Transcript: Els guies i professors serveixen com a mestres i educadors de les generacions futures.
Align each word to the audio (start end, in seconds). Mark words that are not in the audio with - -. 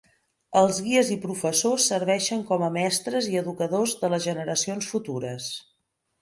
Els 0.59 0.77
guies 0.85 1.09
i 1.15 1.17
professors 1.25 1.85
serveixen 1.91 2.41
com 2.47 2.65
a 2.69 2.69
mestres 2.79 3.29
i 3.35 3.39
educadors 3.43 3.95
de 4.01 4.11
les 4.15 4.27
generacions 4.29 4.91
futures. 4.95 5.53